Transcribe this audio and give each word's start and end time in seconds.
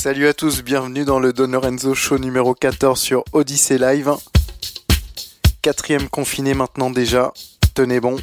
Salut 0.00 0.28
à 0.28 0.32
tous, 0.32 0.62
bienvenue 0.62 1.04
dans 1.04 1.20
le 1.20 1.34
Don 1.34 1.48
Lorenzo 1.48 1.94
Show 1.94 2.16
numéro 2.16 2.54
14 2.54 2.98
sur 2.98 3.22
Odyssey 3.34 3.76
Live. 3.76 4.10
Quatrième 5.60 6.08
confiné 6.08 6.54
maintenant 6.54 6.88
déjà, 6.88 7.34
tenez 7.74 8.00
bon. 8.00 8.16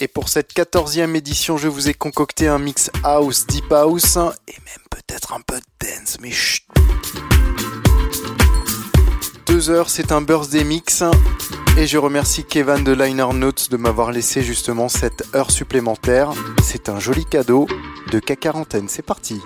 Et 0.00 0.06
pour 0.06 0.28
cette 0.28 0.52
quatorzième 0.52 1.16
édition, 1.16 1.56
je 1.56 1.68
vous 1.68 1.88
ai 1.88 1.94
concocté 1.94 2.46
un 2.46 2.58
mix 2.58 2.90
house, 3.04 3.46
deep 3.46 3.72
house 3.72 4.16
et 4.16 4.58
même 4.66 4.84
peut-être 4.90 5.32
un 5.32 5.40
peu 5.40 5.56
de 5.56 5.86
dance, 5.86 6.18
mais 6.20 6.30
chut. 6.30 6.66
Deux 9.46 9.70
heures, 9.70 9.90
c'est 9.90 10.12
un 10.12 10.20
birthday 10.20 10.64
mix. 10.64 11.02
Et 11.76 11.86
je 11.86 11.98
remercie 11.98 12.44
Kevin 12.44 12.84
de 12.84 12.92
Liner 12.92 13.32
Notes 13.34 13.70
de 13.70 13.76
m'avoir 13.76 14.12
laissé 14.12 14.42
justement 14.42 14.88
cette 14.88 15.24
heure 15.34 15.50
supplémentaire. 15.50 16.32
C'est 16.62 16.88
un 16.88 17.00
joli 17.00 17.24
cadeau 17.24 17.66
de 18.10 18.20
K40. 18.20 18.84
C'est 18.88 19.02
parti. 19.02 19.40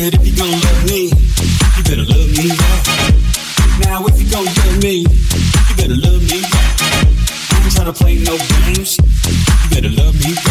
good 0.00 0.14
if 0.14 0.26
you 0.26 0.36
gon' 0.36 0.50
love 0.50 0.84
me. 0.86 1.10
You 1.76 1.82
better 1.84 2.04
love 2.04 2.30
me 2.30 2.48
now. 2.48 2.80
Now 3.80 4.06
if 4.06 4.20
you 4.20 4.30
gon' 4.30 4.46
love 4.46 4.82
me, 4.82 5.04
you 5.04 5.74
better 5.76 5.94
love 5.94 6.22
me. 6.22 6.40
I 6.40 7.60
ain't 7.62 7.74
tryna 7.74 7.94
play 7.94 8.16
no 8.16 8.38
games. 8.38 8.96
You 8.96 9.68
better 9.70 9.90
love 9.90 10.14
me. 10.24 10.49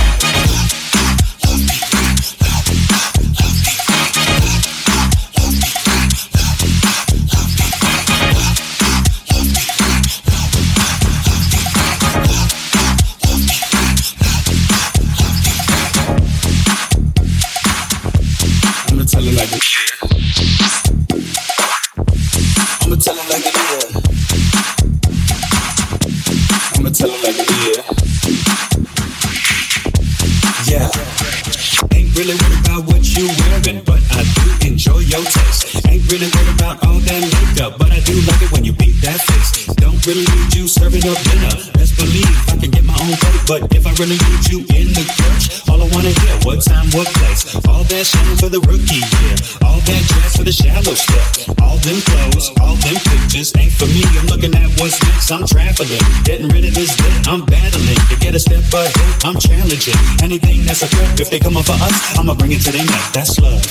They 61.30 61.40
come 61.40 61.58
up 61.58 61.66
for 61.66 61.74
us, 61.74 62.18
I'ma 62.18 62.34
bring 62.34 62.52
it 62.52 62.62
to 62.66 62.72
their 62.72 62.86
neck. 62.86 63.14
That's 63.14 63.40
love. 63.40 63.62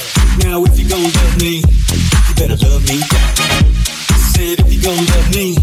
Now 0.45 0.65
if 0.65 0.79
you 0.79 0.89
gon' 0.89 1.03
love 1.03 1.35
me, 1.39 1.59
you 1.59 2.35
better 2.39 2.57
love 2.63 2.83
me 2.87 3.01
back. 3.11 3.35
Said 4.33 4.61
if 4.63 4.73
you 4.73 4.81
gon' 4.81 4.97
love 4.97 5.29
me, 5.35 5.59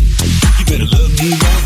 you 0.60 0.66
better 0.68 0.88
love 0.92 1.12
me 1.16 1.32
right. 1.40 1.64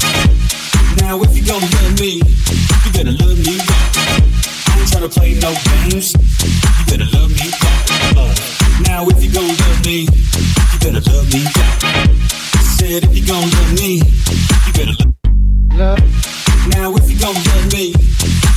Now 1.01 1.21
if 1.23 1.35
you 1.35 1.43
gon' 1.43 1.61
love 1.61 1.99
me, 1.99 2.21
you 2.21 2.91
better 2.93 3.15
love 3.17 3.39
me 3.41 3.57
right. 3.57 3.89
I 3.97 4.77
ain't 4.77 4.89
tryna 4.89 5.09
play 5.09 5.33
no 5.41 5.51
games. 5.65 6.13
You 6.13 6.85
better 6.85 7.09
love 7.17 7.31
me 7.33 7.49
back. 7.49 7.81
Uh, 8.15 8.33
now 8.85 9.07
if 9.09 9.23
you 9.23 9.31
gon' 9.33 9.49
love 9.49 9.79
me, 9.85 10.05
you 10.05 10.77
better 10.79 11.01
love 11.09 11.25
me 11.33 11.43
back. 11.57 12.48
Said 12.79 13.03
if 13.03 13.13
you 13.13 13.25
gon' 13.25 13.41
love 13.41 13.73
me, 13.73 13.95
you 13.97 14.73
better 14.73 14.95
love. 14.99 15.13
Love. 15.77 16.69
Now 16.69 16.95
if 16.95 17.11
you 17.11 17.19
gon' 17.19 17.35
love 17.35 17.73
me, 17.73 17.87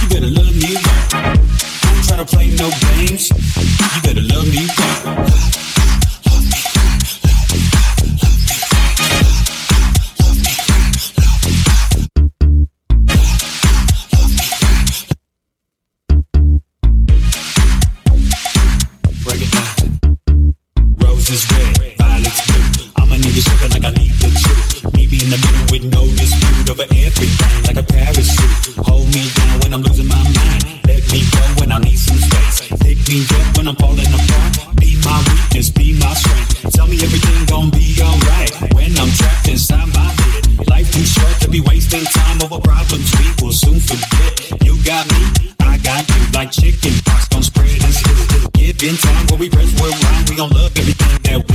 you 0.01 0.09
better 0.09 0.31
love 0.31 0.55
me 0.55 0.77
right 0.77 1.33
trying 2.07 2.25
to 2.25 2.37
play 2.37 2.49
no 2.55 2.71
games. 2.71 3.31
You 3.31 4.03
better 4.03 4.21
love 4.21 4.47
me 4.47 4.67
back. 4.77 5.62
like 46.43 46.51
chicken 46.51 46.93
pox. 47.05 47.29
Don't 47.29 47.43
spread 47.43 47.71
and 47.71 47.95
spill. 47.95 48.17
still 48.17 48.51
give 48.55 48.83
in 48.83 48.97
time. 48.97 49.27
What 49.29 49.39
we 49.39 49.49
rest, 49.51 49.81
we'll. 49.81 49.95
We 50.29 50.37
gon' 50.37 50.51
love 50.51 50.77
everything 50.77 51.23
that 51.23 51.39
we 51.49 51.52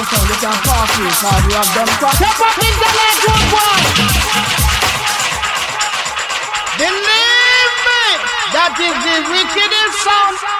To 0.00 0.06
sound, 0.06 0.30
you 0.30 0.36
can 0.40 0.56
pass. 0.64 0.96
Cause 1.20 1.44
we 1.44 1.52
have. 1.52 1.66
Step 1.68 2.40
up 2.40 2.56
in 2.56 2.72
the 2.72 2.88
boy. 3.52 3.80
Believe 6.78 7.74
me, 7.84 8.04
that 8.56 8.80
is 8.80 8.96
the 9.04 9.16
wickedest 9.28 10.00
sound. 10.00 10.59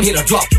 I'm 0.00 0.06
here 0.06 0.16
to 0.16 0.24
drop. 0.24 0.49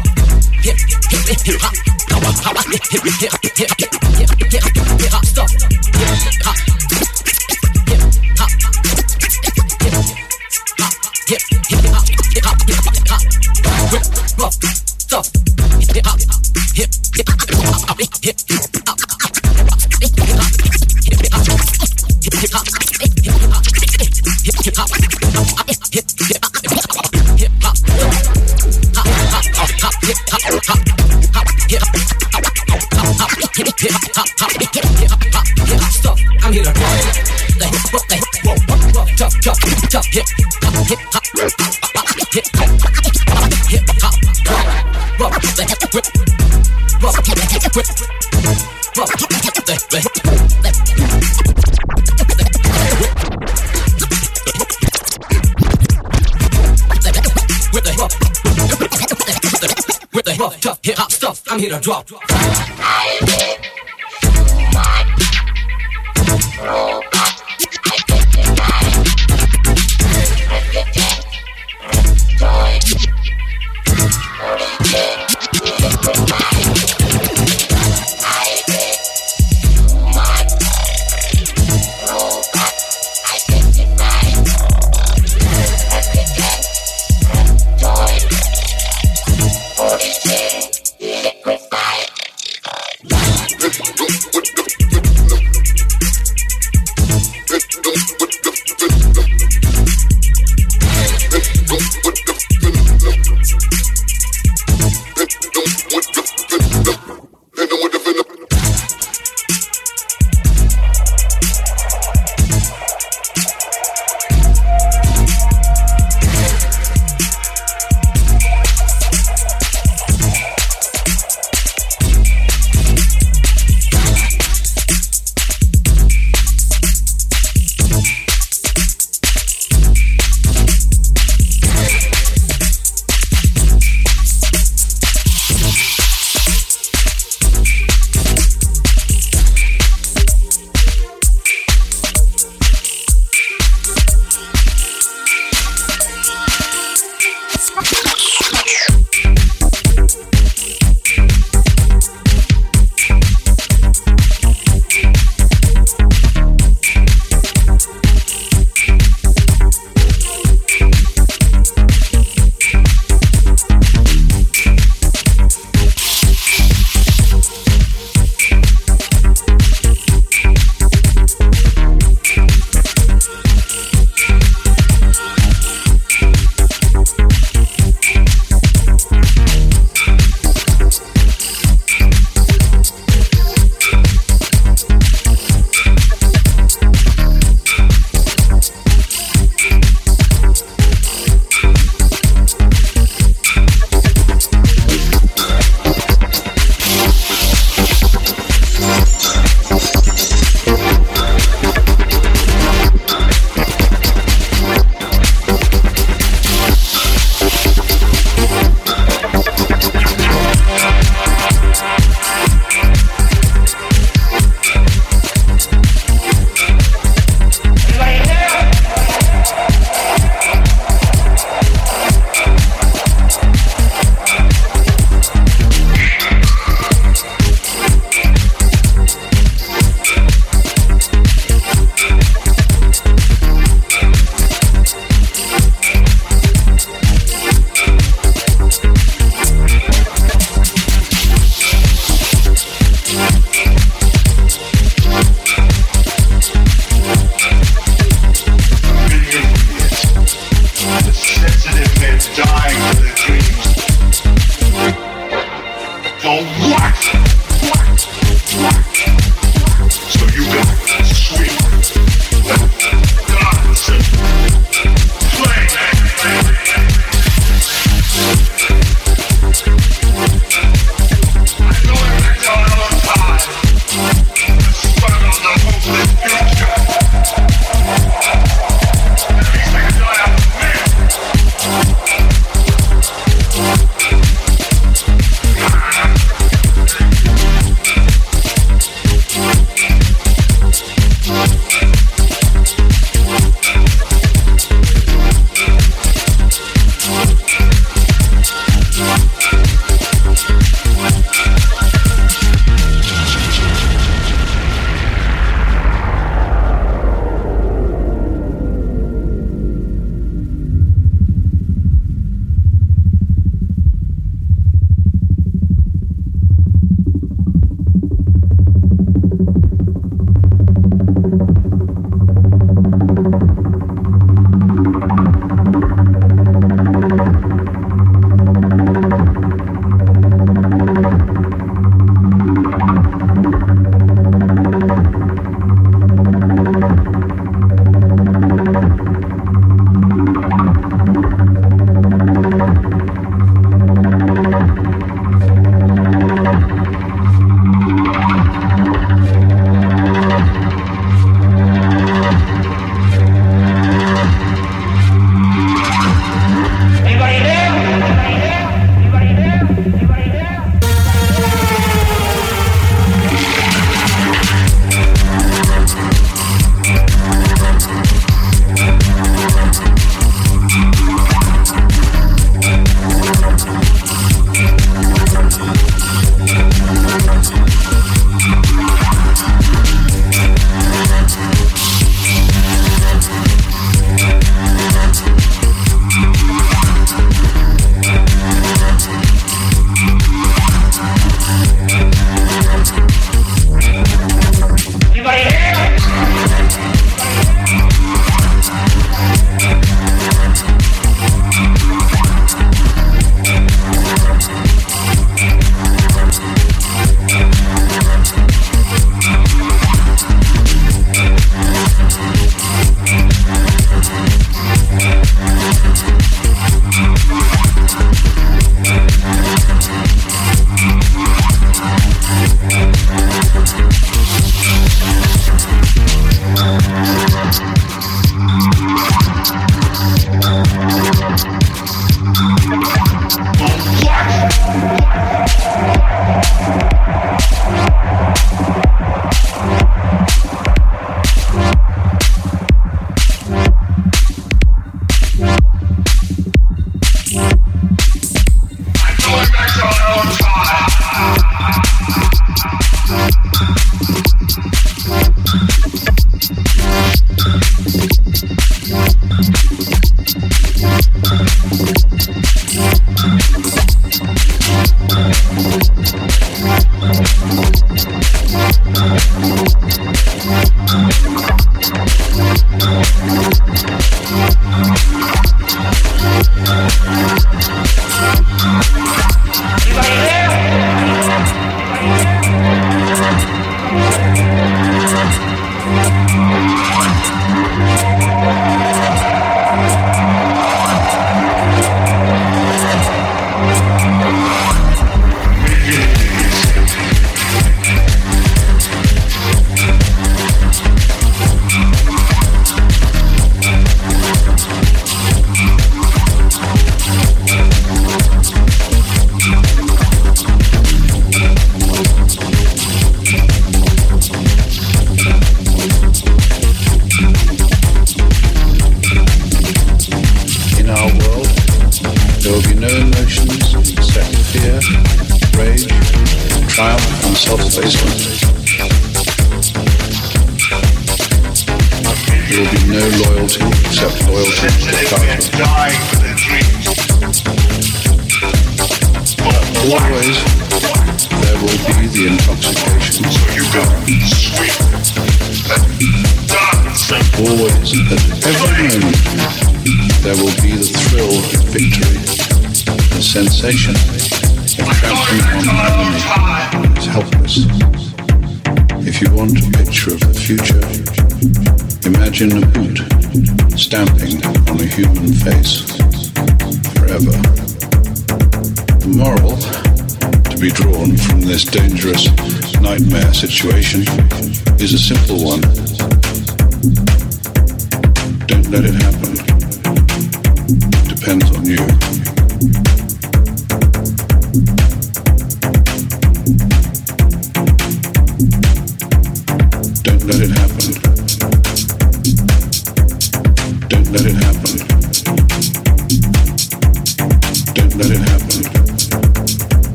Drop. 61.81 62.30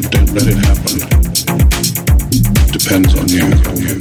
Don't 0.00 0.32
let 0.32 0.46
it 0.46 0.56
happen. 0.56 0.98
Depends. 2.72 3.14
On 3.14 3.28
you. 3.28 3.91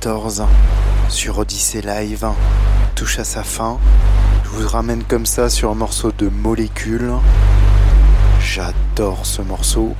14 0.00 0.44
sur 1.10 1.38
Odyssey 1.40 1.82
Live 1.82 2.26
touche 2.94 3.18
à 3.18 3.24
sa 3.24 3.42
fin. 3.42 3.78
Je 4.44 4.48
vous 4.48 4.66
ramène 4.66 5.02
comme 5.04 5.26
ça 5.26 5.50
sur 5.50 5.70
un 5.70 5.74
morceau 5.74 6.10
de 6.10 6.30
Molécule. 6.30 7.12
J'adore 8.40 9.26
ce 9.26 9.42
morceau. 9.42 9.94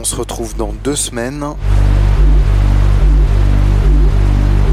On 0.00 0.04
se 0.04 0.16
retrouve 0.16 0.56
dans 0.56 0.72
deux 0.72 0.96
semaines. 0.96 1.44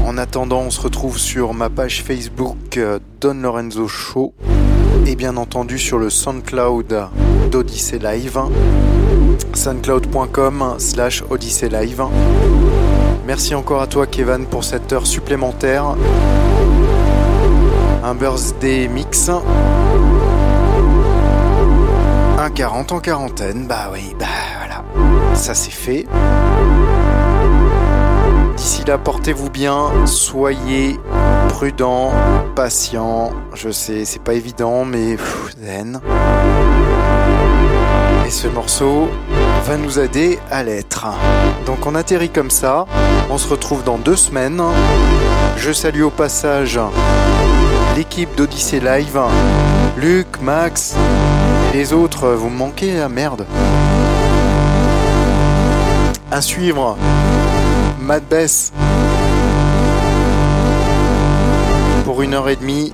En 0.06 0.16
attendant, 0.16 0.60
on 0.60 0.70
se 0.70 0.80
retrouve 0.80 1.18
sur 1.18 1.52
ma 1.52 1.68
page 1.68 2.02
Facebook 2.02 2.78
euh, 2.78 3.00
Don 3.20 3.34
Lorenzo 3.34 3.86
Show 3.86 4.32
et 5.06 5.14
bien 5.14 5.36
entendu 5.36 5.78
sur 5.78 5.98
le 5.98 6.08
SoundCloud 6.08 7.08
d'Odyssey 7.50 7.98
Live 7.98 8.40
soundcloud.com 9.56 10.76
slash 10.78 11.22
Live. 11.70 12.02
Merci 13.26 13.54
encore 13.54 13.82
à 13.82 13.86
toi 13.86 14.06
Kevin 14.06 14.46
pour 14.46 14.64
cette 14.64 14.92
heure 14.92 15.06
supplémentaire. 15.06 15.94
Un 18.04 18.14
birthday 18.14 18.88
mix. 18.88 19.30
Un 22.38 22.50
40 22.50 22.92
en 22.92 23.00
quarantaine, 23.00 23.66
bah 23.66 23.90
oui, 23.92 24.14
bah 24.18 24.26
voilà. 24.58 24.84
Ça 25.34 25.54
c'est 25.54 25.70
fait. 25.70 26.06
D'ici 28.56 28.82
là, 28.86 28.98
portez-vous 28.98 29.50
bien, 29.50 30.06
soyez 30.06 30.98
prudents, 31.48 32.12
patients. 32.54 33.32
Je 33.54 33.70
sais, 33.70 34.04
c'est 34.04 34.22
pas 34.22 34.34
évident, 34.34 34.84
mais 34.84 35.16
pff, 35.16 35.56
zen. 35.60 36.00
Et 38.26 38.30
ce 38.30 38.46
morceau 38.46 39.08
va 39.68 39.76
nous 39.76 39.98
aider 39.98 40.38
à 40.50 40.62
l'être. 40.62 41.06
Donc 41.66 41.84
on 41.84 41.94
atterrit 41.94 42.30
comme 42.30 42.50
ça. 42.50 42.86
On 43.28 43.36
se 43.36 43.46
retrouve 43.46 43.84
dans 43.84 43.98
deux 43.98 44.16
semaines. 44.16 44.62
Je 45.58 45.72
salue 45.72 46.00
au 46.00 46.10
passage 46.10 46.80
l'équipe 47.94 48.34
d'Odyssey 48.34 48.80
Live. 48.80 49.20
Luc, 49.98 50.40
Max, 50.40 50.94
les 51.74 51.92
autres, 51.92 52.30
vous 52.30 52.48
me 52.48 52.56
manquez, 52.56 52.94
la 52.94 53.10
merde. 53.10 53.44
À 56.30 56.40
suivre, 56.40 56.96
Mad 58.00 58.22
Bess 58.24 58.72
pour 62.06 62.22
une 62.22 62.32
heure 62.32 62.48
et 62.48 62.56
demie 62.56 62.90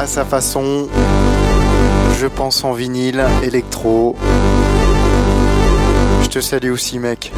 à 0.00 0.08
sa 0.08 0.24
façon. 0.24 0.88
Je 2.18 2.26
pense 2.26 2.64
en 2.64 2.72
vinyle, 2.72 3.24
électro. 3.44 4.16
Te 6.38 6.42
salue 6.42 6.70
aussi, 6.70 7.00
mec. 7.00 7.32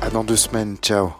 À 0.00 0.08
dans 0.08 0.24
deux 0.24 0.36
semaines, 0.36 0.78
ciao. 0.80 1.12